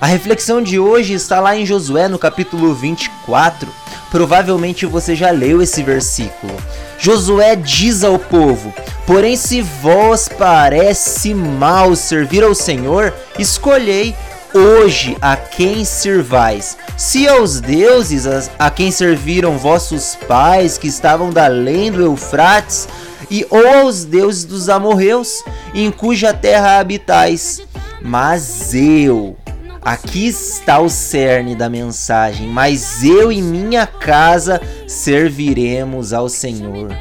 A 0.00 0.06
reflexão 0.06 0.62
de 0.62 0.78
hoje 0.78 1.12
está 1.12 1.40
lá 1.40 1.54
em 1.54 1.66
Josué 1.66 2.08
no 2.08 2.18
capítulo 2.18 2.72
24. 2.72 3.68
Provavelmente 4.10 4.86
você 4.86 5.14
já 5.14 5.30
leu 5.30 5.60
esse 5.60 5.82
versículo. 5.82 6.56
Josué 6.98 7.54
diz 7.54 8.02
ao 8.02 8.18
povo: 8.18 8.72
Porém, 9.06 9.36
se 9.36 9.60
vós 9.60 10.26
parece 10.26 11.34
mal 11.34 11.94
servir 11.94 12.42
ao 12.42 12.54
Senhor, 12.54 13.12
escolhei 13.38 14.16
hoje 14.54 15.18
a 15.20 15.36
quem 15.36 15.84
servais. 15.84 16.78
Se 16.96 17.28
aos 17.28 17.60
deuses 17.60 18.26
a, 18.58 18.70
quem 18.70 18.90
serviram 18.90 19.58
vossos 19.58 20.16
pais 20.26 20.78
que 20.78 20.88
estavam 20.88 21.28
da 21.28 21.44
além 21.44 21.92
do 21.92 22.02
Eufrates, 22.02 22.88
e 23.30 23.46
ou 23.50 23.66
aos 23.66 24.04
deuses 24.04 24.44
dos 24.46 24.70
amorreus, 24.70 25.44
em 25.74 25.90
cuja 25.90 26.32
terra 26.32 26.78
habitais. 26.78 27.60
Mas 28.02 28.74
eu 28.74 29.36
Aqui 29.82 30.28
está 30.28 30.78
o 30.78 30.88
cerne 30.88 31.54
da 31.54 31.68
mensagem. 31.68 32.46
Mas 32.48 33.02
eu 33.02 33.32
e 33.32 33.40
minha 33.40 33.86
casa 33.86 34.60
serviremos 34.86 36.12
ao 36.12 36.28
Senhor. 36.28 36.94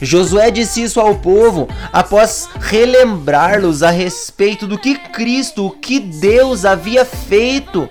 Josué 0.00 0.50
disse 0.50 0.82
isso 0.82 1.00
ao 1.00 1.14
povo 1.16 1.68
após 1.92 2.48
relembrar-los 2.58 3.82
a 3.82 3.90
respeito 3.90 4.66
do 4.66 4.78
que 4.78 4.96
Cristo, 4.96 5.66
o 5.66 5.70
que 5.70 6.00
Deus 6.00 6.64
havia 6.64 7.04
feito 7.04 7.88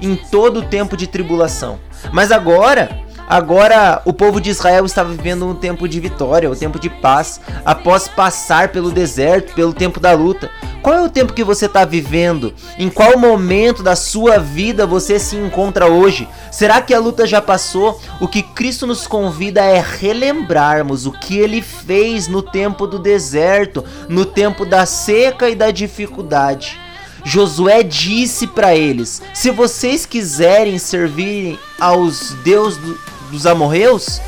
em 0.00 0.16
todo 0.16 0.60
o 0.60 0.66
tempo 0.66 0.96
de 0.96 1.06
tribulação. 1.06 1.78
Mas 2.12 2.32
agora, 2.32 3.04
Agora, 3.30 4.02
o 4.04 4.12
povo 4.12 4.40
de 4.40 4.50
Israel 4.50 4.84
estava 4.84 5.12
vivendo 5.12 5.46
um 5.46 5.54
tempo 5.54 5.86
de 5.86 6.00
vitória, 6.00 6.50
um 6.50 6.54
tempo 6.56 6.80
de 6.80 6.90
paz, 6.90 7.40
após 7.64 8.08
passar 8.08 8.70
pelo 8.70 8.90
deserto, 8.90 9.54
pelo 9.54 9.72
tempo 9.72 10.00
da 10.00 10.10
luta. 10.14 10.50
Qual 10.82 10.96
é 10.96 11.02
o 11.04 11.08
tempo 11.08 11.32
que 11.32 11.44
você 11.44 11.66
está 11.66 11.84
vivendo? 11.84 12.52
Em 12.76 12.90
qual 12.90 13.16
momento 13.16 13.84
da 13.84 13.94
sua 13.94 14.38
vida 14.38 14.84
você 14.84 15.16
se 15.16 15.36
encontra 15.36 15.86
hoje? 15.86 16.26
Será 16.50 16.82
que 16.82 16.92
a 16.92 16.98
luta 16.98 17.24
já 17.24 17.40
passou? 17.40 18.00
O 18.20 18.26
que 18.26 18.42
Cristo 18.42 18.84
nos 18.84 19.06
convida 19.06 19.60
é 19.60 19.80
relembrarmos 19.80 21.06
o 21.06 21.12
que 21.12 21.38
ele 21.38 21.62
fez 21.62 22.26
no 22.26 22.42
tempo 22.42 22.84
do 22.84 22.98
deserto, 22.98 23.84
no 24.08 24.24
tempo 24.24 24.66
da 24.66 24.84
seca 24.84 25.48
e 25.48 25.54
da 25.54 25.70
dificuldade. 25.70 26.76
Josué 27.24 27.84
disse 27.84 28.48
para 28.48 28.74
eles: 28.74 29.22
Se 29.32 29.52
vocês 29.52 30.04
quiserem 30.04 30.78
servir 30.78 31.60
aos 31.78 32.32
deuses 32.42 32.98
dos 33.30 33.46
amorreus, 33.46 34.20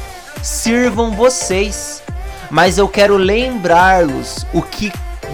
sirvam 0.42 1.12
vocês. 1.12 2.02
Mas 2.50 2.78
eu 2.78 2.88
quero 2.88 3.16
lembrá-los 3.16 4.46
o 4.52 4.62
que 4.62 4.92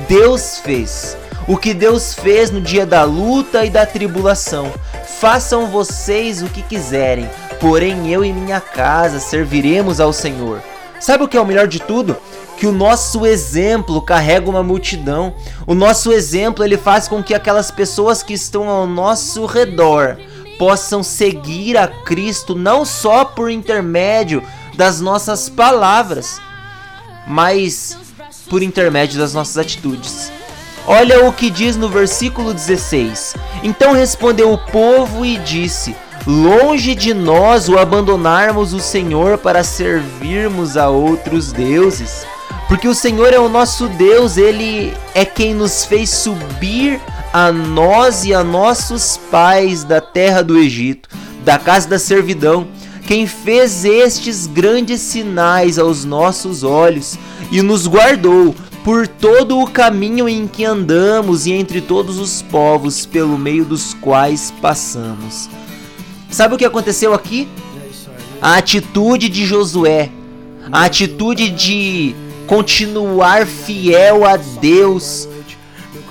Deus 0.09 0.59
fez. 0.59 1.17
O 1.47 1.57
que 1.57 1.73
Deus 1.73 2.15
fez 2.15 2.51
no 2.51 2.61
dia 2.61 2.85
da 2.85 3.05
luta 3.05 3.65
e 3.65 3.71
da 3.71 3.87
tribulação. 3.87 4.73
Façam 5.21 5.67
vocês 5.67 6.43
o 6.43 6.49
que 6.49 6.63
quiserem, 6.63 7.29
porém 7.59 8.13
eu 8.13 8.25
e 8.25 8.33
minha 8.33 8.61
casa 8.61 9.19
serviremos 9.19 10.01
ao 10.01 10.13
Senhor. 10.13 10.63
Sabe 11.01 11.25
o 11.25 11.29
que 11.29 11.37
é 11.37 11.41
o 11.41 11.47
melhor 11.47 11.67
de 11.67 11.81
tudo? 11.81 12.17
que 12.59 12.67
o 12.67 12.73
nosso 12.73 13.25
exemplo 13.25 14.03
carrega 14.03 14.51
uma 14.51 14.65
multidão. 14.65 15.33
O 15.65 15.75
nosso 15.75 16.13
exemplo 16.13 16.65
ele 16.65 16.77
faz 16.77 17.07
com 17.07 17.23
que 17.23 17.33
aquelas 17.33 17.71
pessoas 17.71 18.21
que 18.21 18.35
estão 18.35 18.69
ao 18.69 18.85
nosso 18.85 19.47
redor 19.47 20.19
possam 20.59 21.03
seguir 21.03 21.77
a 21.77 21.87
Cristo 21.87 22.55
não 22.55 22.85
só 22.85 23.25
por 23.25 23.51
intermédio 23.51 24.43
das 24.77 25.01
nossas 25.01 25.49
palavras, 25.49 26.41
mas 27.27 27.97
por 28.49 28.63
intermédio 28.63 29.19
das 29.19 29.33
nossas 29.33 29.59
atitudes. 29.59 30.33
Olha 30.87 31.27
o 31.27 31.33
que 31.33 31.51
diz 31.51 31.77
no 31.77 31.89
versículo 31.89 32.55
16: 32.55 33.35
Então 33.63 33.93
respondeu 33.93 34.53
o 34.53 34.59
povo 34.59 35.25
e 35.25 35.37
disse: 35.39 35.95
Longe 36.27 36.95
de 36.95 37.15
nós 37.15 37.69
o 37.69 37.79
abandonarmos 37.79 38.73
o 38.73 38.81
Senhor 38.81 39.39
para 39.39 39.63
servirmos 39.63 40.77
a 40.77 40.89
outros 40.89 41.53
deuses. 41.53 42.27
Porque 42.69 42.87
o 42.87 42.95
Senhor 42.95 43.33
é 43.33 43.39
o 43.39 43.49
nosso 43.49 43.89
Deus, 43.89 44.37
ele 44.37 44.93
é 45.15 45.25
quem 45.25 45.55
nos 45.55 45.87
fez 45.87 46.11
subir 46.11 47.01
a 47.33 47.51
nós 47.51 48.25
e 48.25 48.35
a 48.35 48.45
nossos 48.45 49.19
pais 49.31 49.85
da 49.85 50.03
terra 50.03 50.43
do 50.43 50.59
Egito, 50.59 51.09
da 51.45 51.59
casa 51.59 51.89
da 51.89 51.99
servidão, 51.99 52.69
quem 53.07 53.27
fez 53.27 53.87
estes 53.87 54.47
grandes 54.47 55.01
sinais 55.01 55.79
aos 55.79 56.05
nossos 56.05 56.63
olhos 56.63 57.19
e 57.51 57.63
nos 57.63 57.87
guardou 57.87 58.55
por 58.85 59.09
todo 59.09 59.59
o 59.59 59.71
caminho 59.71 60.29
em 60.29 60.47
que 60.47 60.63
andamos 60.63 61.47
e 61.47 61.53
entre 61.53 61.81
todos 61.81 62.19
os 62.19 62.43
povos 62.43 63.07
pelo 63.07 63.39
meio 63.39 63.65
dos 63.65 63.95
quais 63.95 64.53
passamos. 64.61 65.49
Sabe 66.31 66.55
o 66.55 66.59
que 66.59 66.67
aconteceu 66.67 67.15
aqui? 67.15 67.49
A 68.43 68.57
atitude 68.57 69.31
de 69.31 69.47
Josué, 69.47 70.11
a 70.71 70.85
atitude 70.85 71.49
de 71.49 72.15
continuar 72.49 73.47
fiel 73.47 74.25
a 74.25 74.37
Deus, 74.37 75.29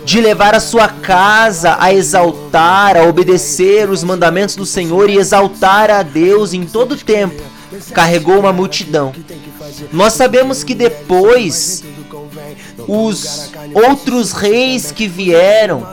de 0.06 0.22
levar 0.22 0.56
a 0.56 0.59
sua 0.59 0.88
casa 0.88 1.75
a 1.80 1.92
exaltar, 1.92 2.96
a 2.96 3.03
obedecer 3.03 3.90
os 3.90 4.03
mandamentos 4.03 4.56
do 4.56 4.66
Senhor 4.66 5.09
e 5.09 5.18
exaltar 5.18 5.90
a 5.90 6.03
Deus 6.03 6.53
em 6.53 6.64
todo 6.64 6.94
o 6.94 6.97
tempo, 6.97 7.42
carregou 7.92 8.40
uma 8.40 8.53
multidão. 8.53 9.12
Nós 9.92 10.14
sabemos 10.14 10.64
que 10.64 10.74
depois 10.74 11.84
os 12.88 13.52
outros 13.74 14.31
reis 14.31 14.92
que 14.92 15.08
vieram, 15.08 15.86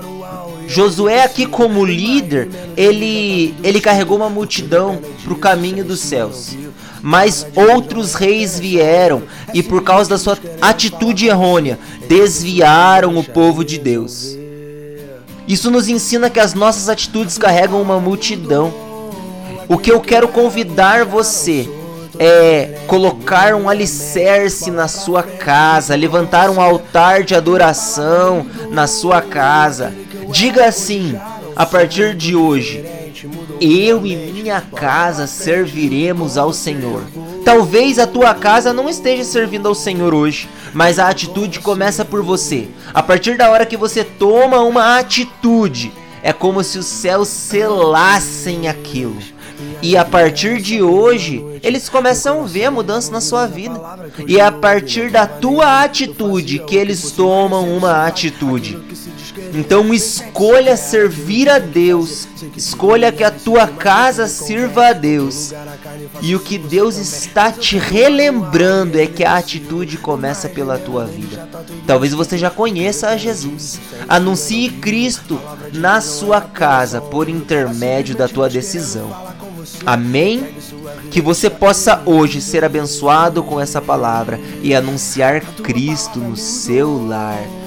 Josué 0.68 1.24
aqui 1.24 1.46
como 1.46 1.84
líder, 1.84 2.48
ele 2.76 3.54
ele 3.62 3.80
carregou 3.80 4.16
uma 4.16 4.30
multidão 4.30 5.00
para 5.22 5.32
o 5.32 5.36
caminho 5.36 5.84
dos 5.84 6.00
céus. 6.00 6.56
Mas 7.06 7.46
outros 7.54 8.14
reis 8.14 8.58
vieram 8.58 9.24
e 9.52 9.62
por 9.62 9.82
causa 9.82 10.08
da 10.08 10.16
sua 10.16 10.38
atitude 10.62 11.26
errônea, 11.26 11.78
desviaram 12.08 13.18
o 13.18 13.22
povo 13.22 13.62
de 13.62 13.76
Deus. 13.76 14.34
Isso 15.46 15.70
nos 15.70 15.86
ensina 15.86 16.30
que 16.30 16.40
as 16.40 16.54
nossas 16.54 16.88
atitudes 16.88 17.36
carregam 17.36 17.82
uma 17.82 18.00
multidão. 18.00 18.72
O 19.68 19.76
que 19.76 19.92
eu 19.92 20.00
quero 20.00 20.28
convidar 20.28 21.04
você 21.04 21.68
é 22.18 22.80
colocar 22.86 23.54
um 23.54 23.68
alicerce 23.68 24.70
na 24.70 24.88
sua 24.88 25.22
casa, 25.22 25.94
levantar 25.94 26.48
um 26.48 26.58
altar 26.58 27.22
de 27.22 27.34
adoração 27.34 28.46
na 28.70 28.86
sua 28.86 29.20
casa. 29.20 29.92
Diga 30.30 30.64
assim: 30.64 31.20
a 31.54 31.66
partir 31.66 32.14
de 32.14 32.34
hoje, 32.34 32.82
eu 33.64 34.04
e 34.04 34.14
minha 34.16 34.60
casa 34.60 35.26
serviremos 35.26 36.36
ao 36.36 36.52
Senhor. 36.52 37.02
Talvez 37.44 37.98
a 37.98 38.06
tua 38.06 38.34
casa 38.34 38.72
não 38.72 38.88
esteja 38.88 39.24
servindo 39.24 39.68
ao 39.68 39.74
Senhor 39.74 40.12
hoje, 40.14 40.48
mas 40.72 40.98
a 40.98 41.08
atitude 41.08 41.60
começa 41.60 42.04
por 42.04 42.22
você. 42.22 42.68
A 42.92 43.02
partir 43.02 43.36
da 43.36 43.50
hora 43.50 43.66
que 43.66 43.76
você 43.76 44.04
toma 44.04 44.60
uma 44.60 44.98
atitude, 44.98 45.92
é 46.22 46.32
como 46.32 46.62
se 46.62 46.78
os 46.78 46.86
céus 46.86 47.28
selassem 47.28 48.68
aquilo. 48.68 49.16
E 49.82 49.96
a 49.96 50.04
partir 50.04 50.60
de 50.60 50.82
hoje, 50.82 51.44
eles 51.62 51.88
começam 51.88 52.42
a 52.42 52.46
ver 52.46 52.64
a 52.64 52.70
mudança 52.70 53.12
na 53.12 53.20
sua 53.20 53.46
vida. 53.46 53.78
E 54.26 54.38
é 54.38 54.44
a 54.44 54.52
partir 54.52 55.10
da 55.10 55.26
tua 55.26 55.82
atitude 55.82 56.60
que 56.60 56.76
eles 56.76 57.10
tomam 57.10 57.76
uma 57.76 58.06
atitude. 58.06 58.78
Então 59.54 59.94
escolha 59.94 60.76
servir 60.76 61.48
a 61.48 61.58
Deus, 61.58 62.26
escolha 62.56 63.12
que 63.12 63.22
a 63.22 63.30
tua 63.30 63.68
casa 63.68 64.26
sirva 64.26 64.88
a 64.88 64.92
Deus. 64.92 65.52
E 66.20 66.34
o 66.34 66.40
que 66.40 66.58
Deus 66.58 66.96
está 66.96 67.52
te 67.52 67.78
relembrando 67.78 68.98
é 68.98 69.06
que 69.06 69.24
a 69.24 69.36
atitude 69.36 69.96
começa 69.98 70.48
pela 70.48 70.78
tua 70.78 71.04
vida. 71.04 71.48
Talvez 71.86 72.12
você 72.12 72.36
já 72.36 72.50
conheça 72.50 73.08
a 73.08 73.16
Jesus. 73.16 73.80
Anuncie 74.08 74.70
Cristo 74.70 75.40
na 75.72 76.00
sua 76.00 76.40
casa 76.40 77.00
por 77.00 77.28
intermédio 77.28 78.16
da 78.16 78.26
tua 78.26 78.48
decisão. 78.48 79.34
Amém? 79.86 80.54
Que 81.10 81.20
você 81.20 81.48
possa 81.48 82.02
hoje 82.04 82.40
ser 82.40 82.64
abençoado 82.64 83.42
com 83.42 83.60
essa 83.60 83.80
palavra 83.80 84.40
e 84.62 84.74
anunciar 84.74 85.40
Cristo 85.40 86.18
no 86.18 86.36
seu 86.36 87.06
lar. 87.06 87.38